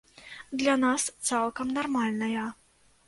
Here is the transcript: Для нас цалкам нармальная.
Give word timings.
Для 0.61 0.77
нас 0.85 1.05
цалкам 1.27 1.67
нармальная. 1.77 2.49